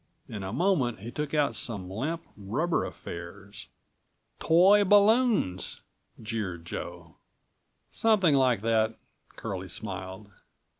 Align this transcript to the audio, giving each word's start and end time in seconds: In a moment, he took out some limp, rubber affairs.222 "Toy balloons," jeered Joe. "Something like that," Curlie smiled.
In 0.27 0.41
a 0.41 0.51
moment, 0.51 1.01
he 1.01 1.11
took 1.11 1.35
out 1.35 1.55
some 1.55 1.87
limp, 1.87 2.23
rubber 2.35 2.83
affairs.222 2.85 4.39
"Toy 4.43 4.83
balloons," 4.83 5.81
jeered 6.19 6.65
Joe. 6.65 7.17
"Something 7.91 8.33
like 8.33 8.61
that," 8.61 8.95
Curlie 9.35 9.69
smiled. 9.69 10.31